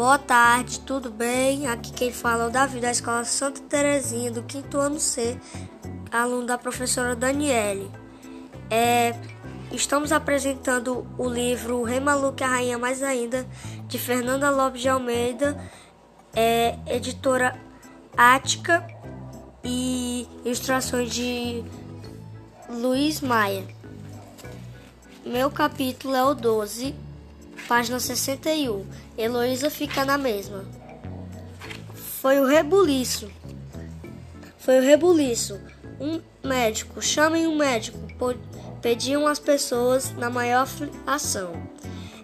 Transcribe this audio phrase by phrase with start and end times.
[0.00, 1.66] Boa tarde, tudo bem?
[1.66, 5.38] Aqui quem fala é o Davi da Escola Santa Terezinha, do quinto ano C,
[6.10, 7.90] aluno da professora Daniele.
[8.70, 9.14] É,
[9.70, 13.46] estamos apresentando o livro Rei Maluco e a Rainha Mais Ainda,
[13.88, 15.62] de Fernanda Lopes de Almeida,
[16.34, 17.60] é, editora
[18.16, 18.86] Ática
[19.62, 21.62] e ilustrações de
[22.70, 23.66] Luiz Maia.
[25.26, 27.10] Meu capítulo é o 12
[27.68, 28.84] Página 61.
[29.20, 30.64] Heloísa fica na mesma.
[31.94, 33.30] Foi o rebuliço.
[34.58, 35.60] Foi o rebuliço.
[36.00, 37.98] Um médico, chamem um médico,
[38.80, 40.66] pediam as pessoas na maior
[41.06, 41.52] ação.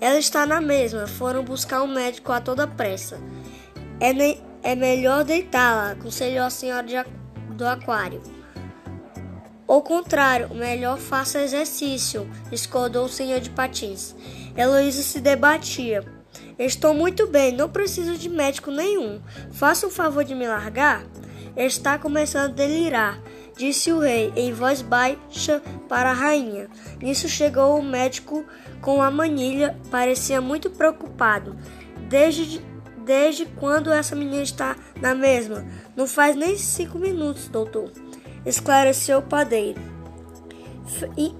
[0.00, 3.18] Ela está na mesma, foram buscar um médico a toda pressa.
[3.98, 4.12] É,
[4.62, 6.94] é melhor deitá-la, aconselhou a senhora de,
[7.54, 8.20] do aquário.
[9.66, 14.14] Ao contrário, melhor faça exercício, escodou o senhor de patins.
[14.54, 16.21] Heloísa se debatia.
[16.58, 19.20] Estou muito bem, não preciso de médico nenhum.
[19.52, 21.04] Faça o favor de me largar?
[21.56, 23.20] Está começando a delirar,
[23.56, 26.68] disse o rei em voz baixa para a rainha.
[27.00, 28.44] Nisso chegou o médico
[28.80, 31.56] com a manilha, parecia muito preocupado.
[32.08, 32.60] Desde,
[33.04, 35.64] desde quando essa menina está na mesma?
[35.94, 37.90] Não faz nem cinco minutos, doutor
[38.44, 39.80] esclareceu o padeiro.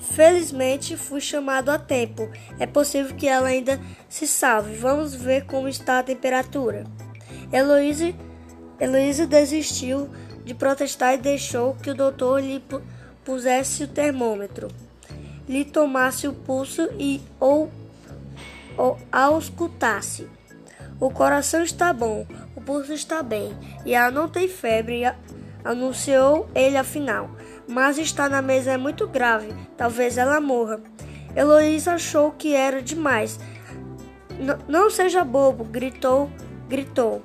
[0.00, 2.30] Felizmente fui chamado a tempo.
[2.58, 4.76] É possível que ela ainda se salve.
[4.76, 6.84] Vamos ver como está a temperatura.
[7.52, 8.12] Heloísa,
[8.80, 10.08] Heloísa desistiu
[10.44, 12.62] de protestar e deixou que o doutor lhe
[13.24, 14.68] pusesse o termômetro,
[15.48, 17.70] lhe tomasse o pulso e ou,
[18.76, 20.28] ou auscultasse.
[21.00, 23.52] O coração está bom, o pulso está bem
[23.84, 25.04] e ela não tem febre
[25.64, 27.30] anunciou ele afinal.
[27.68, 30.80] Mas estar na mesa é muito grave, talvez ela morra.
[31.34, 33.38] Heloísa achou que era demais.
[34.68, 36.30] não seja bobo, gritou,
[36.68, 37.22] gritou.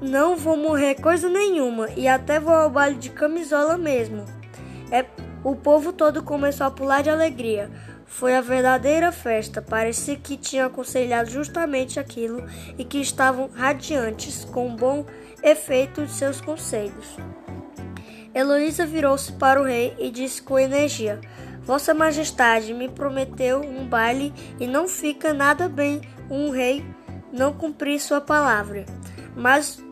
[0.00, 4.24] Não vou morrer coisa nenhuma e até vou ao baile de camisola mesmo.
[4.90, 5.04] É,
[5.42, 7.70] o povo todo começou a pular de alegria.
[8.06, 9.60] Foi a verdadeira festa.
[9.60, 12.44] Parecia que tinha aconselhado justamente aquilo
[12.78, 15.04] e que estavam radiantes com bom
[15.42, 17.16] efeito de seus conselhos.
[18.34, 21.20] Heloísa virou-se para o rei e disse com energia:
[21.62, 26.84] Vossa Majestade me prometeu um baile e não fica nada bem um rei
[27.32, 28.84] não cumprir sua palavra.
[29.36, 29.82] Mas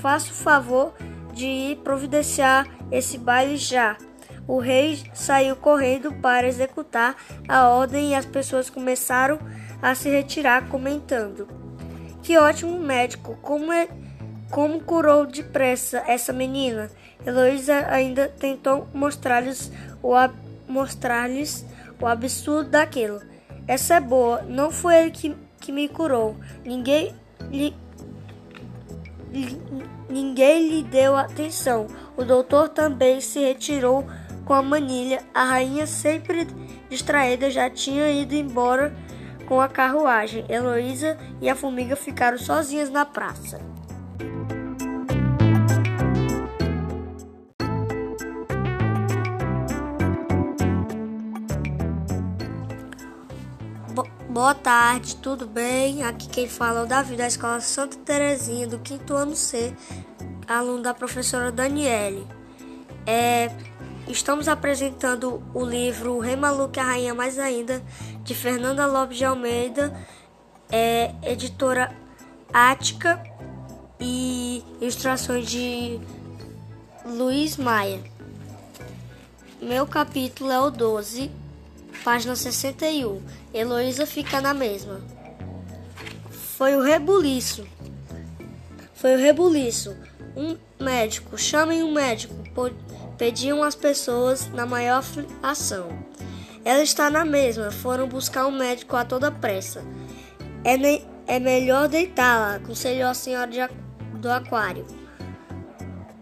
[0.00, 0.94] faça o favor
[1.32, 3.96] de ir providenciar esse baile já.
[4.48, 7.16] O rei saiu correndo para executar
[7.48, 9.38] a ordem e as pessoas começaram
[9.82, 11.48] a se retirar, comentando:
[12.22, 13.36] Que ótimo médico!
[13.42, 13.88] Como, é,
[14.50, 16.90] como curou depressa essa menina!
[17.24, 19.70] Heloísa ainda tentou mostrar-lhes
[20.02, 20.12] o,
[20.68, 21.28] mostrar
[22.00, 23.20] o absurdo daquilo.
[23.66, 26.36] Essa é boa, não foi ele que, que me curou.
[26.64, 27.14] Ninguém
[27.50, 27.74] lhe,
[29.32, 29.60] lhe,
[30.08, 31.86] ninguém lhe deu atenção.
[32.16, 34.06] O doutor também se retirou
[34.44, 36.46] com a manilha, a rainha, sempre
[36.88, 38.94] distraída, já tinha ido embora
[39.46, 40.44] com a carruagem.
[40.48, 43.60] Heloísa e a formiga ficaram sozinhas na praça.
[54.36, 56.02] Boa tarde, tudo bem?
[56.02, 59.74] Aqui quem fala é o Davi da Escola Santa Terezinha, do quinto ano C,
[60.46, 62.26] aluno da professora Daniele.
[63.06, 63.50] É,
[64.06, 67.82] Estamos apresentando o livro Rei Maluco e a Rainha Mais Ainda,
[68.24, 69.98] de Fernanda Lopes de Almeida,
[70.70, 71.96] é, editora
[72.52, 73.22] Ática
[73.98, 75.98] e ilustrações de
[77.06, 78.04] Luiz Maia.
[79.62, 81.45] Meu capítulo é o 12,
[82.06, 83.20] página 61.
[83.52, 85.00] Heloísa fica na mesma.
[86.56, 87.66] Foi o rebuliço.
[88.94, 89.96] Foi o rebuliço.
[90.36, 92.32] Um médico, chamem um médico
[93.18, 95.02] pediam as pessoas na maior
[95.42, 95.88] ação.
[96.64, 99.82] Ela está na mesma, foram buscar um médico a toda pressa.
[100.62, 100.76] É,
[101.26, 103.58] é melhor deitá-la, aconselhou a senhora de,
[104.20, 104.86] do aquário.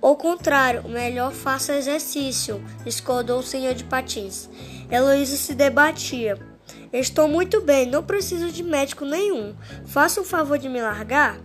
[0.00, 4.48] Ao contrário, melhor faça exercício, escodou o senhor de patins.
[4.90, 6.38] Heloísa se debatia.
[6.92, 9.54] Estou muito bem, não preciso de médico nenhum.
[9.86, 11.38] Faça o favor de me largar?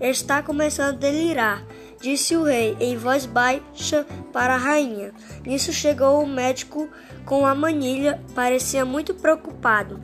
[0.00, 1.64] Está começando a delirar
[2.00, 5.12] disse o rei em voz baixa para a rainha.
[5.44, 6.88] Nisso chegou o médico
[7.24, 10.00] com a manilha, parecia muito preocupado.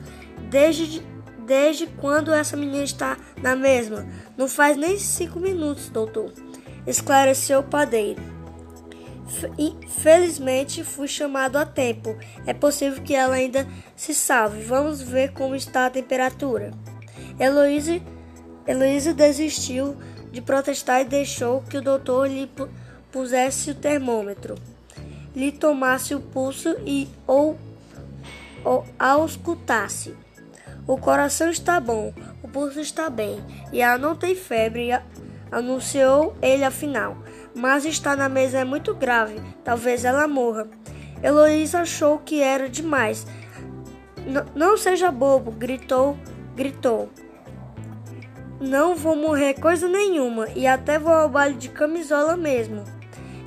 [0.49, 1.01] Desde,
[1.45, 4.05] desde quando essa menina está na mesma?
[4.37, 6.33] Não faz nem cinco minutos, doutor,
[6.85, 8.32] esclareceu o padeiro.
[9.87, 12.17] Felizmente fui chamado a tempo.
[12.45, 14.63] É possível que ela ainda se salve.
[14.63, 16.71] Vamos ver como está a temperatura.
[17.39, 18.01] Heloísa
[18.65, 19.97] Heloísa desistiu
[20.31, 22.49] de protestar e deixou que o doutor lhe
[23.11, 24.55] pusesse o termômetro,
[25.35, 27.57] lhe tomasse o pulso e ou,
[28.63, 30.15] ou auscultasse.
[30.87, 34.89] O coração está bom, o pulso está bem, e ela não tem febre,
[35.51, 37.17] anunciou ele afinal.
[37.55, 40.67] Mas está na mesa é muito grave, talvez ela morra.
[41.21, 43.25] Heloísa achou que era demais.
[44.55, 46.17] não seja bobo, gritou,
[46.55, 47.09] gritou.
[48.59, 52.83] Não vou morrer coisa nenhuma e até vou ao baile de camisola mesmo.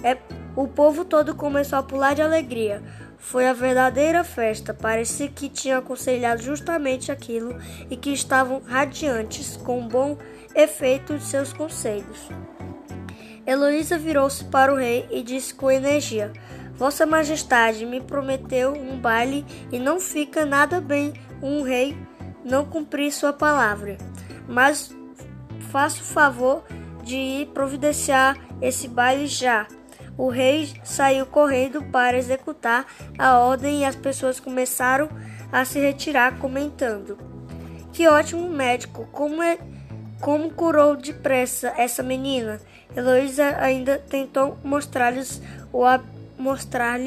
[0.03, 0.17] É,
[0.55, 2.82] o povo todo começou a pular de alegria.
[3.19, 4.73] Foi a verdadeira festa.
[4.73, 7.56] Parecia que tinha aconselhado justamente aquilo
[7.91, 10.17] e que estavam radiantes com bom
[10.55, 12.29] efeito de seus conselhos.
[13.46, 16.32] Heloísa virou-se para o rei e disse com energia:
[16.75, 21.12] Vossa Majestade me prometeu um baile e não fica nada bem
[21.43, 21.96] um rei
[22.44, 23.98] não cumprir sua palavra.
[24.48, 24.94] Mas
[25.70, 26.64] faça o favor
[27.02, 29.66] de ir providenciar esse baile já.
[30.16, 32.87] O rei saiu correndo para executar
[33.19, 35.08] a ordem e as pessoas começaram
[35.52, 37.19] a se retirar, comentando:
[37.93, 39.06] Que ótimo médico!
[39.12, 39.58] Como, é,
[40.20, 42.60] como curou depressa essa menina!
[42.94, 45.42] Heloísa ainda tentou mostrar-lhes
[45.72, 45.82] o,
[46.38, 46.98] mostrar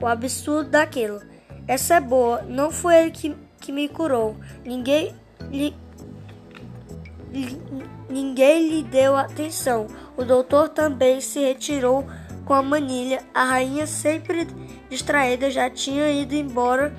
[0.00, 1.20] o absurdo daquilo.
[1.66, 4.36] Essa é boa, não foi ele que, que me curou.
[4.64, 5.14] Ninguém
[5.50, 5.74] lhe
[8.08, 9.88] Ninguém lhe deu atenção.
[10.16, 12.06] O doutor também se retirou
[12.44, 13.22] com a manilha.
[13.34, 14.46] A rainha, sempre
[14.88, 16.94] distraída, já tinha ido embora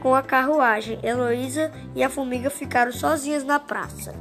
[0.00, 1.00] com a carruagem.
[1.02, 4.14] Heloísa e a formiga ficaram sozinhas na praça.